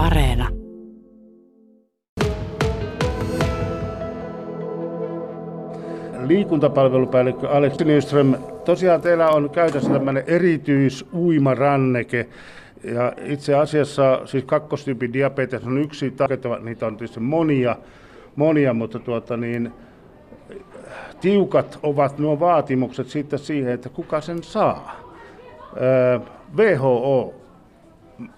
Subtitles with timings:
[0.00, 0.48] Areena.
[6.26, 8.34] Liikuntapalvelupäällikkö Aleksi Nyström,
[8.64, 12.28] tosiaan teillä on käytössä tämmöinen erityisuimaranneke.
[12.84, 16.14] Ja itse asiassa siis kakkostyypin diabetes on yksi,
[16.60, 17.76] niitä on tietysti monia,
[18.36, 19.72] monia mutta tuota niin,
[21.20, 25.00] tiukat ovat nuo vaatimukset sitten siihen, että kuka sen saa.
[26.56, 27.34] WHO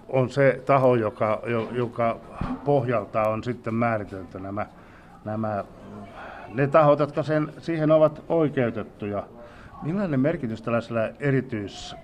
[0.09, 1.41] on se taho, joka,
[1.71, 2.19] joka
[2.65, 4.65] pohjalta on sitten määritelty nämä,
[5.25, 5.63] nämä
[6.53, 9.23] ne tahot, jotka sen, siihen ovat oikeutettuja.
[9.81, 11.95] Millainen merkitys tällaisella erityis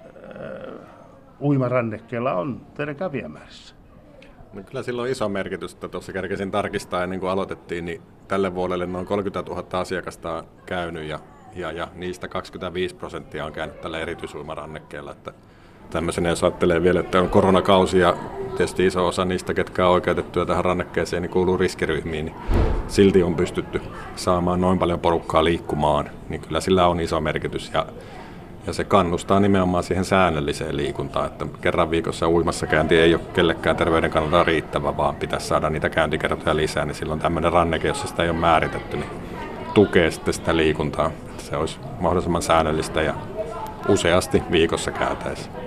[1.42, 3.76] uimarannekkeella on teidän kävijämäärissä?
[4.54, 8.56] No kyllä sillä on iso merkitys, että tuossa kerkesin tarkistaa ennen kuin aloitettiin, niin tälle
[8.56, 11.20] vuodelle noin 30 000 asiakasta on käynyt ja,
[11.56, 15.12] ja, ja niistä 25 prosenttia on käynyt tällä erityisuimarannekkeella.
[15.12, 15.34] Että
[15.90, 18.14] tämmöisenä, jos ajattelee vielä, että on koronakausi ja
[18.58, 22.36] tietysti iso osa niistä, ketkä on oikeutettuja tähän rannekkeeseen, niin kuuluu riskiryhmiin, niin
[22.88, 23.82] silti on pystytty
[24.16, 27.72] saamaan noin paljon porukkaa liikkumaan, niin kyllä sillä on iso merkitys.
[27.74, 27.86] Ja
[28.68, 33.76] ja se kannustaa nimenomaan siihen säännölliseen liikuntaan, että kerran viikossa uimassa käynti ei ole kellekään
[33.76, 38.24] terveyden kannalta riittävä, vaan pitäisi saada niitä käyntikertoja lisää, niin silloin tämmöinen ranneke, jossa sitä
[38.24, 39.10] ei ole määritetty, niin
[39.74, 41.12] tukee sitten sitä liikuntaa.
[41.30, 43.14] Että se olisi mahdollisimman säännöllistä ja
[43.88, 45.59] useasti viikossa käytäisiin.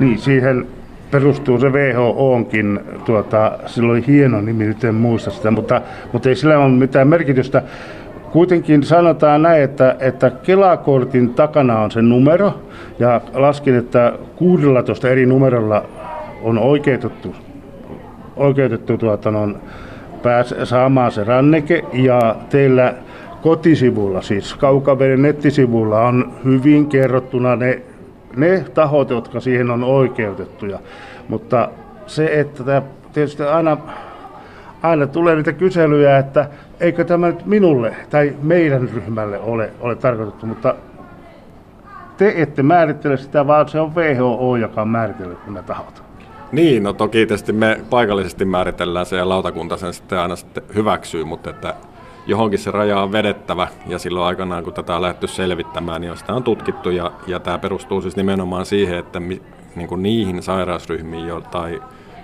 [0.00, 0.66] Niin, siihen
[1.10, 6.36] perustuu se WHOnkin, tuota, sillä oli hieno nimi, nyt en muista sitä, mutta, mutta ei
[6.36, 7.62] sillä ole mitään merkitystä.
[8.32, 12.60] Kuitenkin sanotaan näin, että, että Kelakortin takana on se numero,
[12.98, 15.84] ja laskin, että 16 eri numerolla
[16.42, 17.34] on oikeutettu,
[18.36, 19.58] oikeutettu tuota, on
[20.22, 22.94] pääs, saamaan se ranneke, ja teillä
[23.42, 27.82] kotisivulla, siis Kaukaveden nettisivulla on hyvin kerrottuna ne,
[28.36, 30.78] ne tahot, jotka siihen on oikeutettuja.
[31.28, 31.68] Mutta
[32.06, 33.76] se, että tämä tietysti aina
[34.82, 36.48] aina tulee niitä kyselyjä, että
[36.80, 40.74] eikö tämä nyt minulle tai meidän ryhmälle ole, ole tarkoitettu, mutta
[42.16, 46.02] te ette määrittele sitä, vaan se on WHO, joka on määritellyt nämä tahot.
[46.52, 51.24] Niin, no toki tietysti me paikallisesti määritellään se ja lautakunta sen sitten aina sitten hyväksyy,
[51.24, 51.74] mutta että
[52.30, 56.34] johonkin se raja on vedettävä ja silloin aikanaan kun tätä on lähdetty selvittämään, niin sitä
[56.34, 59.42] on tutkittu ja, ja tämä perustuu siis nimenomaan siihen, että mi,
[59.76, 61.80] niin kuin niihin sairausryhmiin jo, tai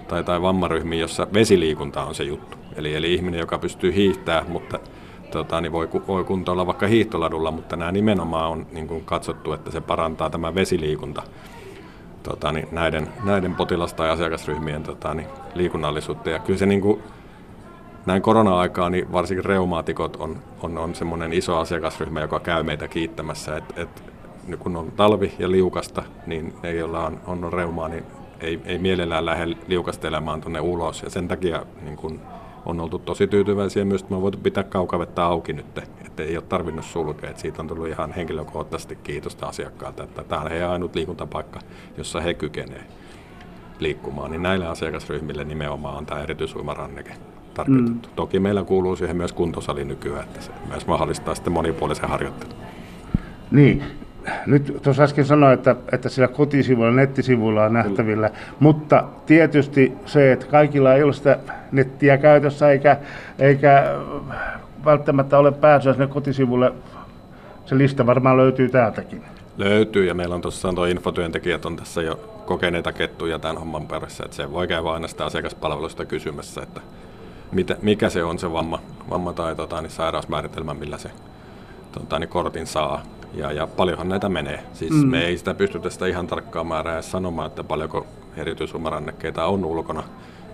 [0.09, 2.57] tai, tai vammaryhmiin, jossa vesiliikunta on se juttu.
[2.77, 4.79] Eli, eli ihminen, joka pystyy hiihtämään, mutta
[5.31, 9.71] tota, niin voi, voi kuntoilla vaikka hiihtoladulla, mutta nämä nimenomaan on niin kuin katsottu, että
[9.71, 11.23] se parantaa tämä vesiliikunta
[12.23, 16.31] tota, niin näiden, näiden potilasta- ja asiakasryhmien tota, niin liikunnallisuutta.
[16.31, 17.03] Ja kyllä se niin kuin,
[18.07, 23.57] näin korona-aikaa, niin varsinkin reumaatikot on, on, on semmoinen iso asiakasryhmä, joka käy meitä kiittämässä,
[23.57, 24.03] että et,
[24.59, 28.05] kun on talvi ja liukasta, niin ne, joilla on, on reumaa, niin
[28.41, 31.03] ei, ei mielellään lähde liukastelemaan tuonne ulos.
[31.03, 32.21] Ja sen takia niin kun
[32.67, 36.37] on oltu tosi tyytyväisiä myös, että me on voitu pitää kaukavettä auki nyt, että ei
[36.37, 37.31] ole tarvinnut sulkea.
[37.31, 41.61] Että siitä on tullut ihan henkilökohtaisesti kiitosta asiakkaalta, että tämä on heidän ainut liikuntapaikka,
[41.97, 42.87] jossa he kykenevät
[43.79, 44.31] liikkumaan.
[44.31, 47.13] Niin näille asiakasryhmille nimenomaan on tämä erityisuimaranneke
[47.57, 48.09] tarkoitettu.
[48.09, 48.15] Mm.
[48.17, 52.55] Toki meillä kuuluu siihen myös kuntosali nykyään, että se myös mahdollistaa sitten monipuolisen harjoittelun.
[53.51, 53.83] Niin,
[54.47, 58.31] nyt tuossa äsken sanoin, että, että sillä kotisivuilla, nettisivuilla on nähtävillä,
[58.61, 61.39] mutta tietysti se, että kaikilla ei ole sitä
[61.73, 62.97] nettiä käytössä eikä,
[63.39, 63.85] eikä
[64.85, 66.73] välttämättä ole pääsyä sinne kotisivulle,
[67.65, 69.23] se lista varmaan löytyy täältäkin.
[69.57, 72.17] Löytyy ja meillä on tuossa tuo infotyöntekijät on tässä jo
[72.47, 76.81] kokeneita kettuja tämän homman perässä, että se voi käydä aina sitä asiakaspalvelusta kysymässä, että
[77.53, 78.79] mitä, mikä se on se vamma,
[79.11, 81.11] vamma tai tota, niin sairausmääritelmä, millä se
[81.93, 83.03] tota, niin kortin saa.
[83.35, 84.63] Ja, ja paljonhan näitä menee.
[84.73, 85.09] Siis mm.
[85.09, 90.03] me ei sitä pystytä sitä ihan tarkkaa määrää sanomaan, että paljonko erityisumarannekkeita on ulkona,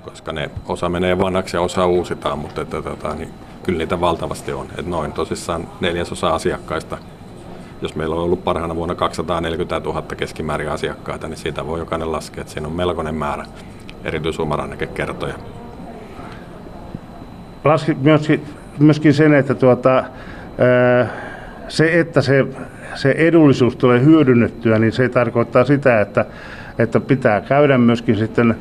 [0.04, 3.30] koska ne osa menee vanhaksi ja osa uusitaan, mutta että, tota, niin,
[3.62, 4.66] kyllä niitä valtavasti on.
[4.78, 6.98] Et noin tosissaan neljäsosa asiakkaista,
[7.82, 12.40] jos meillä on ollut parhaana vuonna 240 000 keskimäärin asiakkaita, niin siitä voi jokainen laskea,
[12.40, 13.46] että siinä on melkoinen määrä
[14.04, 15.34] erityisumarannekekertoja.
[17.64, 18.44] Laski myöskin,
[18.78, 20.04] myöskin sen, että tuota,
[21.68, 22.46] se, että se,
[22.94, 26.24] se edullisuus tulee hyödynnettyä, niin se tarkoittaa sitä, että,
[26.78, 28.56] että pitää käydä myöskin sitten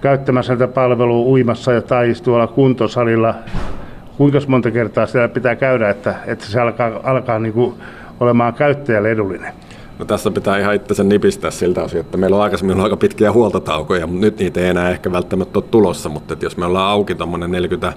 [0.00, 3.34] käyttämässä tätä palvelua uimassa ja tai tuolla kuntosalilla.
[4.16, 7.74] Kuinka monta kertaa siellä pitää käydä, että, että se alkaa, alkaa niin kuin
[8.20, 9.52] olemaan käyttäjälle edullinen?
[9.98, 13.32] No tässä pitää ihan sen nipistää siltä osin, että meillä on aikaisemmin ollut aika pitkiä
[13.32, 16.90] huoltotaukoja, mutta nyt niitä ei enää ehkä välttämättä ole tulossa, mutta että jos me ollaan
[16.90, 17.92] auki tuommoinen 40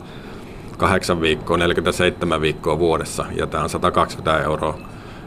[0.78, 4.78] 8 viikkoa, 47 viikkoa vuodessa ja tämä on 120 euroa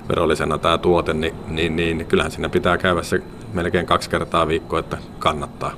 [0.08, 3.22] verollisena tämä tuote, niin, niin, niin kyllähän siinä pitää käydä se
[3.52, 5.72] melkein kaksi kertaa viikkoa, että kannattaa.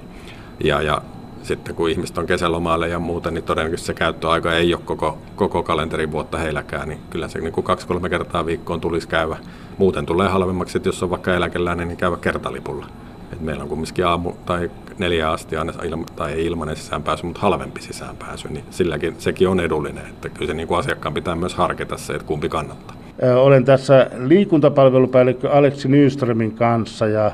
[0.64, 1.02] Ja, ja
[1.50, 5.62] sitten kun ihmiset on kesälomaille ja muuten, niin todennäköisesti se käyttöaika ei ole koko, koko
[5.62, 9.36] kalenterin vuotta heilläkään, niin kyllä se niin kaksi-kolme kertaa viikkoon tulisi käydä.
[9.78, 12.86] Muuten tulee halvemmaksi, että jos on vaikka eläkeläinen, niin käydä kertalipulla.
[13.32, 15.72] Et meillä on kumminkin aamu tai neljä asti aina
[16.16, 20.06] tai ei ilmainen sisäänpääsy, mutta halvempi sisäänpääsy, niin silläkin sekin on edullinen.
[20.06, 22.96] Että kyllä se niin kuin asiakkaan pitää myös harkita se, että kumpi kannattaa.
[23.36, 27.30] Olen tässä liikuntapalvelupäällikkö Aleksi Nyströmin kanssa ja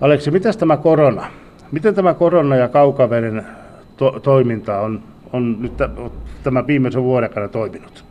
[0.00, 1.26] Aleksi, miten tämä korona?
[1.72, 3.46] Miten tämä korona ja kaukaveden
[4.00, 5.02] to- toiminta on,
[5.32, 5.72] on nyt
[6.42, 8.04] tämän viimeisen vuoden aikana toiminut?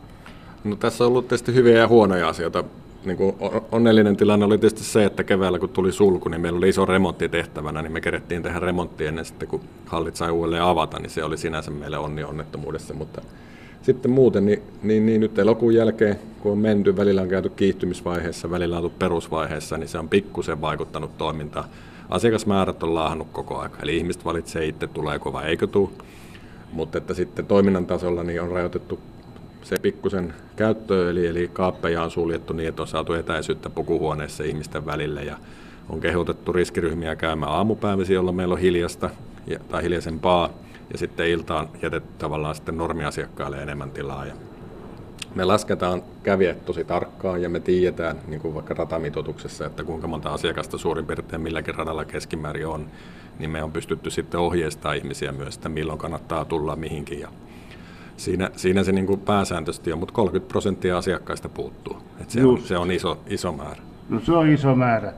[0.64, 2.64] No, tässä on ollut tietysti hyviä ja huonoja asioita.
[3.04, 3.36] Niin kuin
[3.72, 7.28] onnellinen tilanne oli tietysti se, että keväällä kun tuli sulku, niin meillä oli iso remontti
[7.28, 11.24] tehtävänä, niin me kerettiin tehdä remontti ennen sitten, kun hallit sai uudelleen avata, niin se
[11.24, 12.94] oli sinänsä meille onni onnettomuudessa.
[12.94, 13.22] Mutta
[13.82, 18.50] sitten muuten, niin, niin, niin nyt elokuun jälkeen, kun on menty, välillä on käyty kiihtymisvaiheessa,
[18.50, 21.64] välillä on perusvaiheessa, niin se on pikkusen vaikuttanut toimintaan
[22.10, 23.72] asiakasmäärät on laahannut koko ajan.
[23.82, 25.90] Eli ihmiset valitsee itse, tuleeko vai eikö tule.
[26.72, 29.00] Mutta että sitten toiminnan tasolla niin on rajoitettu
[29.62, 34.86] se pikkusen käyttö, eli, eli kaappeja on suljettu niin, että on saatu etäisyyttä pukuhuoneessa ihmisten
[34.86, 35.36] välille ja
[35.88, 39.10] on kehotettu riskiryhmiä käymään aamupäiväsi, jolloin meillä on hiljasta
[39.46, 40.50] ja, tai hiljaisempaa
[40.92, 44.26] ja sitten iltaan jätetty tavallaan sitten normiasiakkaille enemmän tilaa.
[44.26, 44.34] Ja
[45.34, 50.30] me lasketaan kävijät tosi tarkkaan ja me tiedetään, niin kuin vaikka ratamitoituksessa, että kuinka monta
[50.30, 52.86] asiakasta suurin piirtein milläkin radalla keskimäärin on,
[53.38, 57.20] niin me on pystytty sitten ohjeistamaan ihmisiä myös, että milloin kannattaa tulla mihinkin.
[57.20, 57.28] Ja
[58.16, 61.96] siinä, siinä se niin kuin pääsääntöisesti on, mutta 30 prosenttia asiakkaista puuttuu.
[62.20, 63.82] Et se, on, se on iso, iso määrä.
[64.08, 65.12] No se on iso määrä.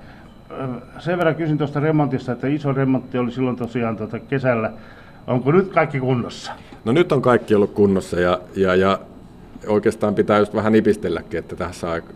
[0.98, 4.72] Sen verran kysyn tuosta remontista, että iso remontti oli silloin tosiaan tuota kesällä.
[5.26, 6.52] Onko nyt kaikki kunnossa?
[6.84, 8.98] No nyt on kaikki ollut kunnossa ja, ja, ja
[9.66, 12.12] oikeastaan pitää just vähän nipistelläkin, että tässä aika,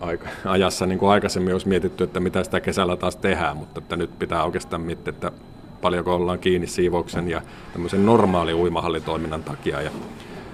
[0.00, 3.96] aika, ajassa niin kuin aikaisemmin olisi mietitty, että mitä sitä kesällä taas tehdään, mutta että
[3.96, 5.32] nyt pitää oikeastaan miettiä, että
[5.80, 9.90] paljonko ollaan kiinni siivouksen ja tämmöisen normaali uimahallitoiminnan takia ja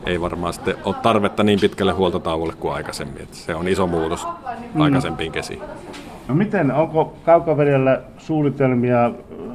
[0.07, 3.23] ei varmaan sitten ole tarvetta niin pitkälle huoltotauolle kuin aikaisemmin.
[3.23, 4.27] Että se on iso muutos
[4.75, 4.81] mm.
[4.81, 5.61] aikaisempiin kesiin.
[6.29, 9.11] No miten, onko kaukavedellä suunnitelmia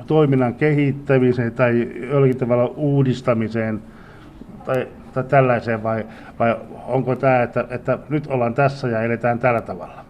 [0.07, 3.81] toiminnan kehittämiseen tai jollakin tavalla uudistamiseen
[4.65, 4.87] tai tai
[5.23, 6.05] tällaiseen vai,
[6.39, 6.55] vai
[6.87, 10.05] onko tämä, että, että nyt ollaan tässä ja eletään tällä tavalla?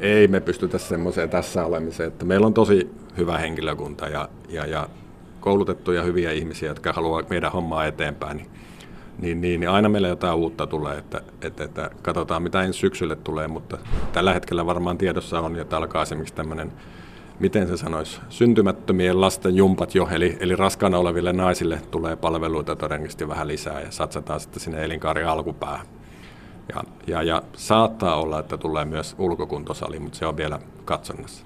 [0.00, 4.88] Ei me pystytä semmoiseen tässä olemiseen, että meillä on tosi hyvä henkilökunta ja, ja, ja
[5.40, 8.48] koulutettuja hyviä ihmisiä, jotka haluaa meidän hommaa eteenpäin, niin,
[9.18, 13.16] niin, niin, niin aina meillä jotain uutta tulee, että, että, että katsotaan mitä ensi syksylle
[13.16, 13.78] tulee, mutta
[14.12, 16.72] tällä hetkellä varmaan tiedossa on, että alkaa esimerkiksi tämmöinen
[17.40, 23.28] miten se sanoisi, syntymättömien lasten jumpat jo, eli, eli raskaana oleville naisille tulee palveluita todennäköisesti
[23.28, 25.86] vähän lisää ja satsataan sitten sinne elinkaari alkupäähän.
[26.74, 31.44] Ja, ja, ja saattaa olla, että tulee myös ulkokuntosali, mutta se on vielä katsonnassa.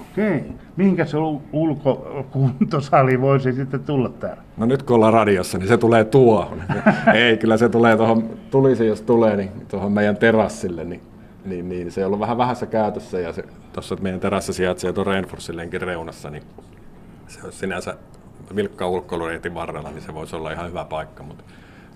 [0.00, 0.44] Okei.
[0.76, 1.16] Mihinkä se
[1.52, 4.42] ulkokuntosali voisi sitten tulla täällä?
[4.56, 6.62] No nyt kun ollaan radiossa, niin se tulee tuohon.
[7.14, 11.00] Ei, kyllä se tulee tuohon, tulisi jos tulee, niin tuohon meidän terassille, niin
[11.46, 13.32] niin, niin se on ollut vähän vähässä käytössä ja
[13.72, 16.42] tuossa meidän terassa sijaitsee tuon Rainforsin lenkin reunassa, niin
[17.28, 17.96] se on sinänsä
[18.56, 21.44] vilkkaa ulkoilureitin varrella, niin se voisi olla ihan hyvä paikka, mutta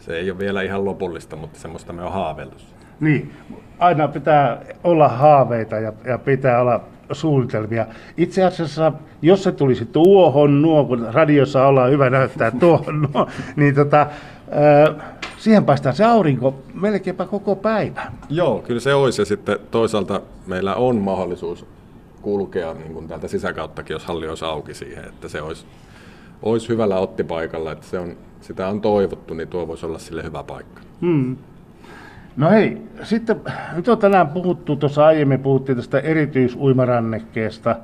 [0.00, 2.56] se ei ole vielä ihan lopullista, mutta semmoista me on haaveiltu.
[3.00, 3.32] Niin,
[3.78, 6.80] aina pitää olla haaveita ja, ja pitää olla
[7.12, 7.86] suunnitelmia.
[8.16, 8.92] Itse asiassa,
[9.22, 14.06] jos se tulisi tuohon nuo, kun radiossa ollaan hyvä näyttää tuohon nuo, niin tota,
[14.50, 18.12] ää, siihen paistaa se aurinko melkeinpä koko päivä.
[18.28, 19.22] Joo, kyllä se olisi.
[19.22, 21.66] Ja sitten toisaalta meillä on mahdollisuus
[22.22, 25.66] kulkea niin kuin täältä sisäkauttakin, jos halli olisi auki siihen, että se olisi,
[26.42, 30.42] olisi hyvällä ottipaikalla, että se on, sitä on toivottu, niin tuo voisi olla sille hyvä
[30.42, 30.80] paikka.
[31.00, 31.36] Hmm.
[32.36, 33.40] No hei, sitten
[33.76, 37.76] nyt on tänään puhuttu, tuossa aiemmin puhuttiin tästä erityisuimarannekkeesta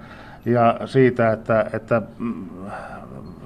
[0.47, 2.45] ja siitä, että, että mm,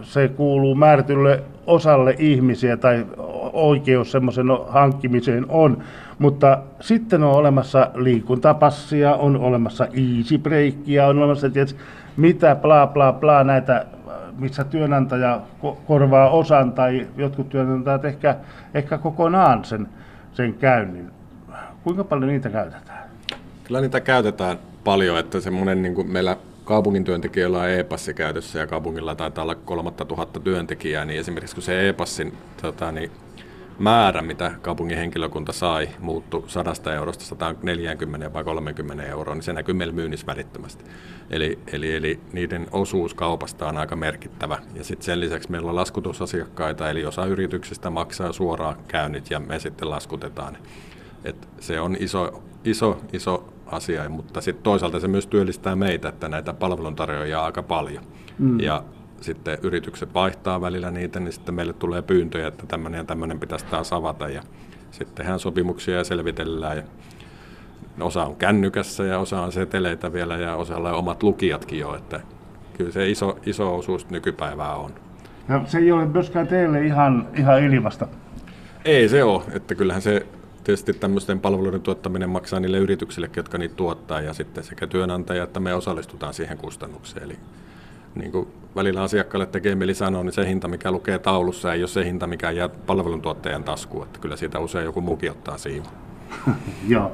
[0.03, 3.07] se kuuluu määrätylle osalle ihmisiä tai
[3.53, 5.83] oikeus semmoisen hankkimiseen on,
[6.19, 11.81] mutta sitten on olemassa liikuntapassia, on olemassa easy breakia, on olemassa tietysti,
[12.17, 13.87] mitä bla bla bla näitä,
[14.39, 15.41] missä työnantaja
[15.87, 18.37] korvaa osan tai jotkut työnantajat ehkä,
[18.75, 19.89] ehkä kokonaan sen,
[20.33, 21.11] sen käynnin.
[21.85, 23.11] Kuinka paljon niitä käytetään?
[23.65, 26.37] Kyllä niitä käytetään paljon, että semmoinen niin kuin meillä
[26.71, 31.89] kaupungin työntekijöillä on e-passi käytössä ja kaupungilla taitaa olla 3000 työntekijää, niin esimerkiksi kun se
[31.89, 33.11] e-passin tota, niin
[33.79, 39.75] määrä, mitä kaupungin henkilökunta sai, muuttui 100 eurosta 140 vai 30 euroa, niin se näkyy
[39.75, 40.85] meillä myynnissä välittömästi.
[41.31, 44.59] Eli, eli, eli niiden osuus kaupasta on aika merkittävä.
[44.75, 49.59] Ja sitten sen lisäksi meillä on laskutusasiakkaita, eli osa yrityksistä maksaa suoraan käynnit ja me
[49.59, 50.57] sitten laskutetaan.
[51.25, 56.29] Et se on iso, iso, iso asia, mutta sitten toisaalta se myös työllistää meitä, että
[56.29, 58.05] näitä palveluntarjoajia on aika paljon.
[58.39, 58.61] Mm.
[58.61, 58.83] Ja
[59.21, 63.67] sitten yritykset vaihtaa välillä niitä, niin sitten meille tulee pyyntöjä, että tämmöinen ja tämmöinen pitäisi
[63.67, 64.43] taas avata ja
[64.91, 66.77] sitten tehdään sopimuksia ja selvitellään.
[66.77, 66.83] Ja
[68.01, 72.21] osa on kännykässä ja osa on seteleitä vielä ja osalla on omat lukijatkin jo, että
[72.77, 74.91] kyllä se iso, iso osuus nykypäivää on.
[75.49, 78.07] Ja se ei ole myöskään teille ihan, ihan ilmasta.
[78.85, 80.27] Ei se ole, että kyllähän se
[80.65, 85.61] tietysti tämmöisten palveluiden tuottaminen maksaa niille yrityksille, jotka niitä tuottaa, ja sitten sekä työnantaja että
[85.61, 87.25] me osallistutaan siihen kustannukseen.
[87.25, 87.37] Eli
[88.15, 91.89] niin kuin välillä asiakkaalle tekee mieli sanoa, niin se hinta, mikä lukee taulussa, ei ole
[91.89, 94.05] se hinta, mikä jää palveluntuottajan taskuun.
[94.05, 95.87] Että kyllä siitä usein joku muukin ottaa siivu.
[96.89, 97.13] Joo.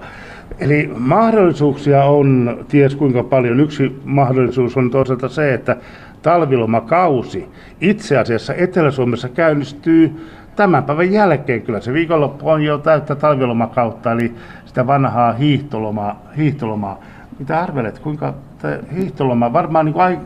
[0.59, 3.61] Eli mahdollisuuksia on ties kuinka paljon.
[3.61, 5.77] Yksi mahdollisuus on toisaalta se, että
[6.23, 7.49] talvilomakausi
[7.81, 10.13] itse asiassa Etelä-Suomessa käynnistyy
[10.57, 11.63] tämän päivän jälkeen.
[11.63, 14.35] Kyllä se viikonloppu on jo täyttä talvilomakautta, eli
[14.67, 16.23] sitä vanhaa hiihtolomaa.
[16.37, 17.01] hiihtolomaa.
[17.39, 18.35] Mitä arvelet, kuinka
[18.97, 20.19] hiihtoloma, varmaan niin kuin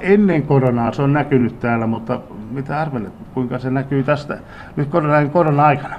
[0.00, 2.20] ennen koronaa se on näkynyt täällä, mutta
[2.50, 4.38] mitä arvelet, kuinka se näkyy tästä
[4.76, 5.94] nyt korona, korona-aikana?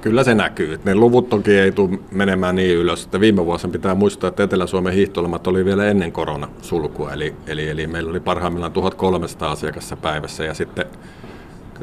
[0.00, 0.80] Kyllä se näkyy.
[0.84, 3.04] Ne luvut toki ei tule menemään niin ylös.
[3.04, 7.12] Että viime vuosina pitää muistaa, että Etelä-Suomen hiihtolomat oli vielä ennen koronasulkua.
[7.12, 10.86] Eli, eli, eli meillä oli parhaimmillaan 1300 asiakassa päivässä ja sitten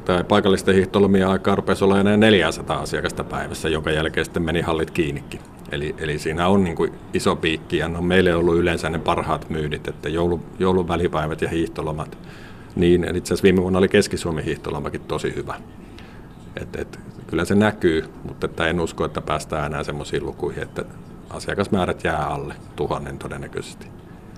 [0.01, 4.91] tämä paikallisten hiihtolomien aikaa rupesi olla enää 400 asiakasta päivässä, jonka jälkeen sitten meni hallit
[4.91, 5.39] kiinnikin.
[5.71, 8.99] Eli, eli siinä on niin kuin iso piikki ja no meille on ollut yleensä ne
[8.99, 12.17] parhaat myydit, että joulu, joulun välipäivät ja hiihtolomat.
[12.75, 15.55] Niin, itse asiassa viime vuonna oli Keski-Suomen hiihtolomakin tosi hyvä.
[16.61, 20.85] Et, et, kyllä se näkyy, mutta että en usko, että päästään enää semmoisiin lukuihin, että
[21.29, 23.87] asiakasmäärät jää alle tuhannen todennäköisesti.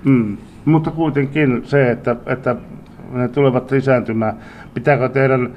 [0.04, 2.56] Mm, mutta kuitenkin se, että, että
[3.14, 4.38] ne tulevat lisääntymään.
[4.74, 5.54] Pitääkö teidän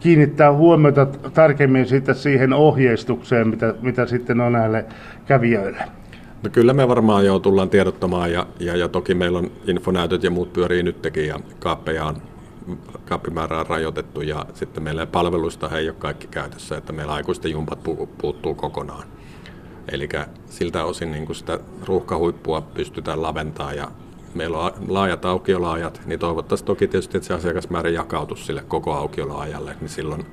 [0.00, 4.84] kiinnittää huomiota tarkemmin sitten siihen ohjeistukseen, mitä, mitä sitten on näille
[5.26, 5.84] kävijöille?
[6.42, 10.30] No kyllä me varmaan jo tullaan tiedottamaan ja, ja, ja toki meillä on infonäytöt ja
[10.30, 12.16] muut pyörii nytkin ja kaappeja on
[13.04, 17.78] kaappimäärää rajoitettu ja sitten meillä palveluista ei ole kaikki käytössä, että meillä aikuisten jumpat
[18.18, 19.04] puuttuu kokonaan.
[19.92, 20.08] Eli
[20.46, 23.88] siltä osin niin sitä ruuhkahuippua pystytään laventamaan ja
[24.34, 29.76] meillä on laajat aukioloajat, niin toivottavasti toki tietysti, että se asiakasmäärä jakautuisi sille koko aukioloajalle,
[29.80, 30.26] niin silloin,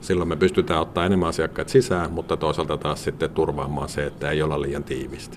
[0.00, 4.42] silloin me pystytään ottaa enemmän asiakkaita sisään, mutta toisaalta taas sitten turvaamaan se, että ei
[4.42, 5.36] olla liian tiivistä.